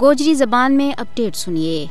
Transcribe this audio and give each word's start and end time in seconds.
گوجری 0.00 0.34
زبان 0.34 0.76
میں 0.76 0.92
اپڈیٹ 0.96 1.36
سنیے۔ 1.36 1.86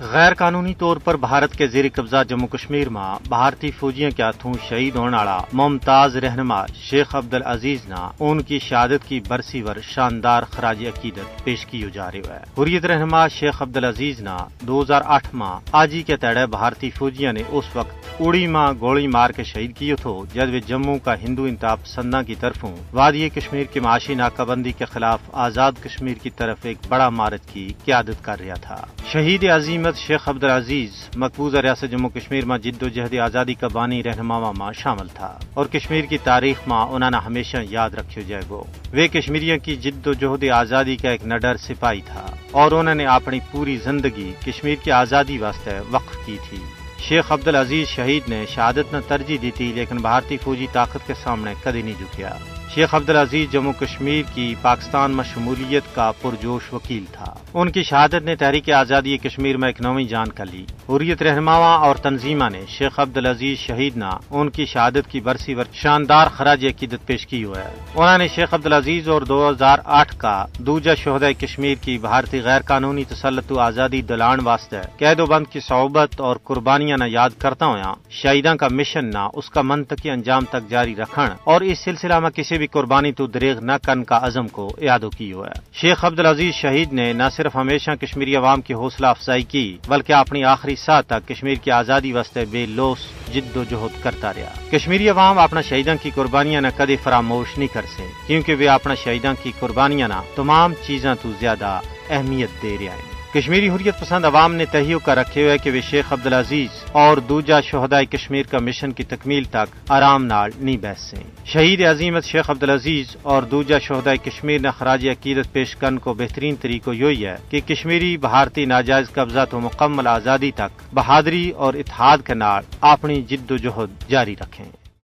غیر 0.00 0.34
قانونی 0.34 0.74
طور 0.74 0.96
پر 0.96 1.16
بھارت 1.16 1.52
کے 1.52 1.66
زیر 1.66 1.84
قبضہ 1.94 2.22
جموں 2.28 2.48
کشمیر 2.48 2.88
میں 2.88 3.28
بھارتی 3.28 3.70
فوجیوں 3.70 4.10
کے 4.10 4.22
ہاتھوں 4.22 4.54
شہید 4.68 4.96
ہونے 4.96 5.16
والا 5.16 5.38
ممتاز 5.52 6.16
رہنما 6.16 6.66
شیخ 6.66 7.14
عبد 7.16 7.34
العزیز 7.34 7.88
نا 7.88 8.08
ان 8.20 8.42
کی 8.42 8.58
شہادت 8.58 9.08
کی 9.08 9.20
برسی 9.28 9.62
ور 9.62 9.76
شاندار 9.82 10.42
خراج 10.50 10.84
عقیدت 10.86 11.44
پیش 11.44 11.66
کی 11.66 11.84
جا 11.92 12.10
رہی 12.12 12.22
ہے۔ 12.28 12.62
حریت 12.62 12.84
رہنما 12.84 13.28
شیخ 13.28 13.62
عبد 13.62 13.76
العزیز 13.76 14.20
نا 14.20 14.36
دو 14.60 14.82
ہزار 14.82 15.02
آٹھ 15.04 15.34
ماہ 15.34 15.58
آجی 15.72 16.02
کے 16.02 16.16
تڑے 16.16 16.46
بھارتی 16.46 16.90
فوجیوں 16.90 17.32
نے 17.32 17.42
اس 17.48 17.64
وقت 17.74 18.03
اڑی 18.20 18.46
ماں 18.46 18.72
گولی 18.80 19.06
مار 19.06 19.30
کے 19.30 19.44
شہید 19.44 19.74
کیے 19.76 19.94
تھو 19.96 20.12
جب 20.32 20.52
وہ 20.54 20.58
جموں 20.66 20.96
کا 21.04 21.14
ہندو 21.22 21.44
انتاب 21.44 21.78
سننا 21.86 22.20
کی 22.22 22.34
طرفوں 22.40 22.70
وادی 22.92 23.28
کشمیر 23.28 23.64
کی 23.72 23.80
معاشی 23.80 24.14
ناکہ 24.14 24.44
بندی 24.44 24.72
کے 24.72 24.84
خلاف 24.84 25.20
آزاد 25.44 25.82
کشمیر 25.82 26.18
کی 26.22 26.30
طرف 26.30 26.66
ایک 26.66 26.86
بڑا 26.88 27.08
مارت 27.10 27.48
کی 27.52 27.66
قیادت 27.84 28.22
کر 28.24 28.40
رہا 28.40 28.54
تھا 28.62 28.76
شہید 29.12 29.44
عظیمت 29.50 29.96
شیخ 29.96 30.28
عبد 30.28 30.44
العزیز 30.44 31.08
مقبوضہ 31.16 31.58
ریاست 31.58 31.90
جموں 31.90 32.10
کشمیر 32.10 32.44
میں 32.44 32.58
جد 32.58 32.82
و 32.82 32.88
جہد 32.88 33.18
آزادی 33.20 33.54
کا 33.54 33.68
بانی 33.72 34.02
رہنما 34.02 34.52
ماں 34.52 34.70
شامل 34.72 35.08
تھا 35.14 35.32
اور 35.54 35.66
کشمیر 35.72 36.04
کی 36.04 36.18
تاریخ 36.24 36.62
ماں 36.68 36.84
انہوں 36.86 37.10
نے 37.10 37.24
ہمیشہ 37.26 37.64
یاد 37.70 37.94
رکھے 37.94 38.22
جائے 38.22 38.42
گو 38.50 38.62
وہ 38.94 39.06
کشمیریوں 39.12 39.58
کی 39.58 39.76
جد 39.82 40.06
و 40.06 40.12
جہد 40.12 40.48
آزادی 40.52 40.96
کا 40.96 41.10
ایک 41.10 41.26
نڈر 41.26 41.56
سپاہی 41.56 42.00
تھا 42.06 42.26
اور 42.52 42.72
انہوں 42.72 42.94
نے 42.94 43.06
اپنی 43.16 43.40
پوری 43.50 43.76
زندگی 43.84 44.32
کشمیر 44.46 44.84
کی 44.84 44.92
آزادی 44.92 45.38
واسطے 45.38 45.78
وقف 45.90 46.24
کی 46.26 46.38
تھی 46.48 46.62
شیخ 47.08 47.32
عبد 47.32 47.48
العزیز 47.48 47.88
شہید 47.88 48.22
نے 48.28 48.44
شہادت 48.54 48.92
نے 48.92 48.98
ترجیح 49.08 49.38
دی 49.42 49.50
تھی 49.50 49.72
لیکن 49.74 49.96
بھارتی 49.96 50.36
فوجی 50.36 50.66
طاقت 50.72 51.06
کے 51.06 51.14
سامنے 51.22 51.54
کدی 51.64 51.82
نہیں 51.82 51.94
جھکیا۔ 51.98 52.30
شیخ 52.74 52.94
عبد 52.94 53.10
العزیز 53.10 53.52
جموں 53.52 53.72
کشمیر 53.80 54.22
کی 54.34 54.54
پاکستان 54.62 55.10
میں 55.10 55.24
شمولیت 55.34 55.94
کا 55.94 56.12
پرجوش 56.22 56.72
وکیل 56.72 57.04
تھا۔ 57.12 57.34
ان 57.54 57.70
کی 57.70 57.82
شہادت 57.82 58.24
نے 58.24 58.36
تحریک 58.36 58.70
آزادی 58.70 59.18
کشمیر 59.18 59.56
میں 59.56 59.68
ایک 59.68 59.80
نویں 59.80 60.04
جان 60.04 60.28
کر 60.28 60.46
لی۔ 60.46 60.64
حریت 60.88 61.22
رہنماوا 61.22 61.76
اور 61.76 61.96
تنظیمہ 61.96 62.44
نے 62.52 62.60
شیخ 62.68 63.00
عبد 63.00 63.16
العزیز 63.16 63.58
شہید 63.58 63.96
نہ 63.96 64.10
ان 64.30 64.50
کی 64.50 64.66
شہادت 64.66 65.10
کی 65.10 65.20
برسی 65.20 65.54
ور 65.54 65.64
شاندار 65.72 66.26
خراج 66.26 66.66
عقیدت 66.66 67.06
پیش 67.06 67.26
کی 67.26 67.44
ہوا 67.44 67.58
ہے۔ 67.58 67.74
انہوں 67.94 68.18
نے 68.18 68.28
شیخ 68.28 68.54
عبد 68.54 68.66
العزیز 68.66 69.08
اور 69.08 69.22
دو 69.22 69.50
ہزار 69.50 69.78
آٹھ 69.84 70.14
کا 70.18 70.44
دوجا 70.58 70.94
شہدۂ 70.94 71.40
کشمیر 71.40 71.74
کی 71.80 71.98
بھارتی 71.98 72.40
غیر 72.42 72.60
قانونی 72.60 73.04
تسلط 73.04 73.52
و 73.52 73.58
آزادی 73.58 74.02
دلان 74.02 74.38
واسطے 74.42 74.76
قید 74.98 75.20
و 75.20 75.26
بند 75.26 75.44
کی 75.52 75.60
صحبت 75.60 76.20
اور 76.20 76.36
قربانیاں 76.44 76.96
نہ 76.96 77.04
یاد 77.06 77.30
کرتا 77.38 77.66
ہوا 77.66 77.94
شہیداں 78.10 78.54
کا 78.54 78.68
مشن 78.70 79.10
نہ 79.10 79.28
اس 79.34 79.50
کا 79.50 79.62
منطقی 79.62 80.10
انجام 80.10 80.44
تک 80.44 80.70
جاری 80.70 80.96
رکھن 80.96 81.28
اور 81.44 81.60
اس 81.60 81.78
سلسلہ 81.78 82.20
میں 82.20 82.30
کسی 82.30 82.58
بھی 82.58 82.66
قربانی 82.66 83.12
تو 83.12 83.26
دریغ 83.26 83.58
نہ 83.60 83.72
کرن 83.82 84.04
کا 84.04 84.18
عزم 84.22 84.48
کو 84.48 84.70
یادو 84.80 85.10
کی 85.10 85.32
ہوا 85.32 85.46
ہے۔ 85.46 85.60
شیخ 85.74 86.04
عبد 86.04 86.18
العزیز 86.18 86.54
شہید 86.54 86.92
نے 86.92 87.12
نہ 87.12 87.22
صرف 87.36 87.56
ہمیشہ 87.56 87.90
کشمیری 87.90 88.36
عوام 88.36 88.60
کی 88.60 88.74
حوصلہ 88.74 89.06
افزائی 89.06 89.42
کی، 89.42 89.78
بلکہ 89.88 90.12
اپنی 90.12 90.44
آخری 90.44 90.73
سا 90.76 91.00
تک 91.00 91.28
کشمیر 91.28 91.54
کی 91.54 91.70
آزادی 91.70 92.12
واسطے 92.12 92.44
بے 92.44 92.66
لوس 92.66 92.98
جد 93.34 93.56
و 93.56 93.64
جہد 93.70 94.02
کرتا 94.02 94.32
رہا۔ 94.32 94.78
کشمیری 94.78 95.08
عوام 95.08 95.38
اپنا 95.38 95.60
شہیدان 95.60 95.96
کی 96.02 96.10
قربانیاں 96.14 96.60
نہ 96.60 96.68
کدی 96.76 96.96
فراموش 96.96 97.58
نہیں 97.58 97.74
کر 97.74 97.82
سے 97.96 98.06
کیونکہ 98.26 98.54
وہ 98.54 98.68
اپنا 98.68 98.94
شہیدان 98.94 99.34
کی 99.42 99.52
قربانیاں 99.58 100.08
نہ 100.08 100.20
تمام 100.34 100.74
چیزاں 100.86 101.14
تو 101.22 101.30
زیادہ 101.40 101.80
اہمیت 102.10 102.62
دے 102.62 102.76
رہے 102.80 102.88
ہیں۔ 102.88 103.13
کشمیری 103.34 103.68
حریت 103.68 103.98
پسند 104.00 104.24
عوام 104.24 104.54
نے 104.54 104.64
تہیو 104.64 104.98
کا 104.98 105.14
رکھے 105.14 105.42
ہوئے 105.42 105.58
کہ 105.58 105.70
وہ 105.70 105.80
شیخ 105.90 106.12
عبد 106.12 106.26
العزیز 106.26 106.84
اور 106.92 107.16
دوجا 107.16 107.60
شہدائی 107.60 108.06
کشمیر 108.06 108.42
کا 108.42 108.58
مشن 108.58 108.92
کی 108.92 109.02
تکمیل 109.02 109.44
تک 109.44 109.90
آرام 109.90 110.24
نال 110.24 110.50
نہیں 110.58 110.76
بحث 110.76 111.14
شہید 111.44 111.80
عظیمت 111.86 112.24
شیخ 112.24 112.50
عبد 112.50 112.62
العزیز 112.62 113.16
اور 113.22 113.42
دوجا 113.42 113.78
شہدائی 113.78 114.18
کشمیر 114.18 114.60
نے 114.60 114.68
خراج 114.78 115.08
عقیدت 115.08 115.52
پیش 115.52 115.76
کرنے 115.76 115.98
کو 115.98 116.14
بہترین 116.14 116.54
طریقہ 116.60 116.90
یہی 116.90 117.26
ہے 117.26 117.36
کہ 117.50 117.60
کشمیری 117.66 118.16
بھارتی 118.16 118.64
ناجائز 118.64 119.10
قبضہ 119.12 119.44
تو 119.50 119.60
مکمل 119.60 120.06
آزادی 120.06 120.50
تک 120.54 120.94
بہادری 120.94 121.50
اور 121.50 121.74
اتحاد 121.74 122.18
کے 122.24 122.34
نال 122.34 122.62
اپنی 122.80 123.22
جد 123.22 123.50
و 123.50 123.56
جہد 123.56 124.10
جاری 124.10 124.34
رکھیں۔ 124.40 124.83